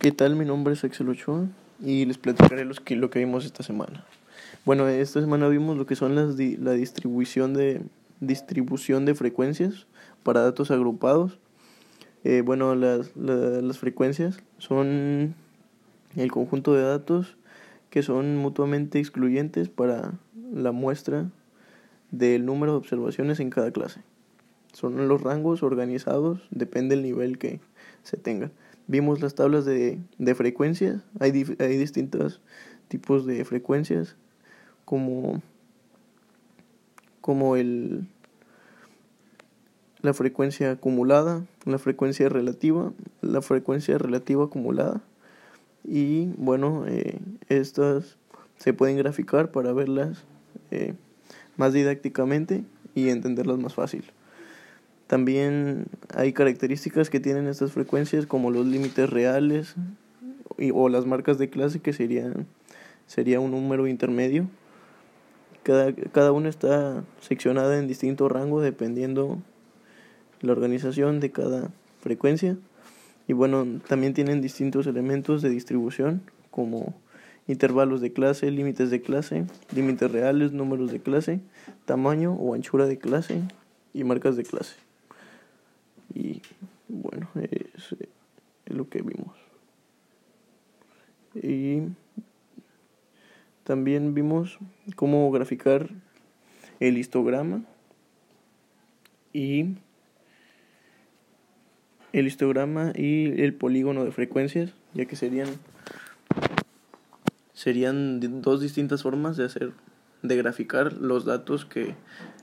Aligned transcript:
¿Qué 0.00 0.12
tal? 0.12 0.34
Mi 0.34 0.46
nombre 0.46 0.72
es 0.72 0.82
Axel 0.82 1.10
Ochoa 1.10 1.46
y 1.78 2.06
les 2.06 2.16
platicaré 2.16 2.64
los 2.64 2.80
que, 2.80 2.96
lo 2.96 3.10
que 3.10 3.18
vimos 3.18 3.44
esta 3.44 3.62
semana. 3.62 4.06
Bueno, 4.64 4.88
esta 4.88 5.20
semana 5.20 5.46
vimos 5.48 5.76
lo 5.76 5.84
que 5.84 5.94
son 5.94 6.14
las 6.14 6.38
la 6.38 6.72
distribución 6.72 7.52
de 7.52 7.82
distribución 8.18 9.04
de 9.04 9.14
frecuencias 9.14 9.86
para 10.22 10.40
datos 10.40 10.70
agrupados. 10.70 11.38
Eh, 12.24 12.40
bueno, 12.42 12.74
las, 12.76 13.14
las 13.14 13.78
frecuencias 13.78 14.38
son 14.56 15.34
el 16.16 16.32
conjunto 16.32 16.72
de 16.72 16.80
datos 16.80 17.36
que 17.90 18.02
son 18.02 18.38
mutuamente 18.38 19.00
excluyentes 19.00 19.68
para 19.68 20.12
la 20.50 20.72
muestra 20.72 21.30
del 22.10 22.46
número 22.46 22.72
de 22.72 22.78
observaciones 22.78 23.38
en 23.38 23.50
cada 23.50 23.70
clase. 23.70 24.00
Son 24.80 25.08
los 25.08 25.20
rangos 25.20 25.62
organizados, 25.62 26.40
depende 26.50 26.96
del 26.96 27.04
nivel 27.04 27.36
que 27.36 27.60
se 28.02 28.16
tenga. 28.16 28.50
Vimos 28.86 29.20
las 29.20 29.34
tablas 29.34 29.66
de, 29.66 29.98
de 30.16 30.34
frecuencias, 30.34 31.02
hay, 31.18 31.32
hay 31.58 31.76
distintos 31.76 32.40
tipos 32.88 33.26
de 33.26 33.44
frecuencias, 33.44 34.16
como, 34.86 35.42
como 37.20 37.56
el, 37.56 38.08
la 40.00 40.14
frecuencia 40.14 40.70
acumulada, 40.70 41.44
la 41.66 41.78
frecuencia 41.78 42.30
relativa, 42.30 42.94
la 43.20 43.42
frecuencia 43.42 43.98
relativa 43.98 44.46
acumulada. 44.46 45.02
Y 45.84 46.32
bueno, 46.38 46.86
eh, 46.88 47.18
estas 47.50 48.16
se 48.56 48.72
pueden 48.72 48.96
graficar 48.96 49.50
para 49.50 49.74
verlas 49.74 50.24
eh, 50.70 50.94
más 51.58 51.74
didácticamente 51.74 52.64
y 52.94 53.10
entenderlas 53.10 53.58
más 53.58 53.74
fácil. 53.74 54.04
También 55.10 55.86
hay 56.14 56.32
características 56.32 57.10
que 57.10 57.18
tienen 57.18 57.48
estas 57.48 57.72
frecuencias 57.72 58.26
como 58.26 58.52
los 58.52 58.64
límites 58.64 59.10
reales 59.10 59.74
y, 60.56 60.70
o 60.70 60.88
las 60.88 61.04
marcas 61.04 61.36
de 61.36 61.50
clase 61.50 61.80
que 61.80 61.92
serían 61.92 62.46
sería 63.08 63.40
un 63.40 63.50
número 63.50 63.88
intermedio. 63.88 64.46
Cada, 65.64 65.92
cada 65.92 66.30
una 66.30 66.48
está 66.48 67.02
seccionada 67.20 67.76
en 67.76 67.88
distinto 67.88 68.28
rango 68.28 68.60
dependiendo 68.60 69.38
la 70.42 70.52
organización 70.52 71.18
de 71.18 71.32
cada 71.32 71.72
frecuencia. 72.00 72.56
Y 73.26 73.32
bueno, 73.32 73.66
también 73.88 74.14
tienen 74.14 74.40
distintos 74.40 74.86
elementos 74.86 75.42
de 75.42 75.50
distribución 75.50 76.22
como 76.52 76.94
intervalos 77.48 78.00
de 78.00 78.12
clase, 78.12 78.48
límites 78.52 78.90
de 78.90 79.02
clase, 79.02 79.44
límites 79.74 80.08
reales, 80.08 80.52
números 80.52 80.92
de 80.92 81.00
clase, 81.00 81.40
tamaño 81.84 82.34
o 82.34 82.54
anchura 82.54 82.86
de 82.86 82.96
clase 82.96 83.42
y 83.92 84.04
marcas 84.04 84.36
de 84.36 84.44
clase. 84.44 84.76
Y 86.14 86.42
bueno, 86.88 87.28
es, 87.34 87.96
lo 88.66 88.88
que 88.88 89.02
vimos. 89.02 89.36
Y 91.34 91.82
también 93.64 94.14
vimos 94.14 94.58
cómo 94.96 95.30
graficar 95.30 95.90
el 96.80 96.98
histograma 96.98 97.62
y 99.32 99.76
el 102.12 102.26
histograma 102.26 102.92
y 102.96 103.40
el 103.42 103.54
polígono 103.54 104.04
de 104.04 104.10
frecuencias, 104.10 104.72
ya 104.94 105.04
que 105.04 105.16
serían 105.16 105.48
serían 107.52 108.40
dos 108.40 108.60
distintas 108.60 109.02
formas 109.02 109.36
de 109.36 109.44
hacer 109.44 109.72
de 110.22 110.36
graficar 110.36 110.94
los 110.94 111.24
datos 111.24 111.64
que 111.64 111.94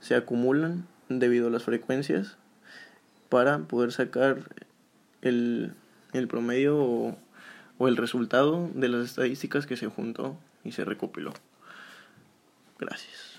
se 0.00 0.14
acumulan 0.14 0.86
debido 1.08 1.48
a 1.48 1.50
las 1.50 1.64
frecuencias 1.64 2.38
para 3.32 3.60
poder 3.60 3.92
sacar 3.92 4.40
el, 5.22 5.72
el 6.12 6.28
promedio 6.28 6.76
o, 6.76 7.16
o 7.78 7.88
el 7.88 7.96
resultado 7.96 8.68
de 8.74 8.90
las 8.90 9.06
estadísticas 9.06 9.64
que 9.64 9.78
se 9.78 9.86
juntó 9.86 10.36
y 10.64 10.72
se 10.72 10.84
recopiló. 10.84 11.32
Gracias. 12.78 13.31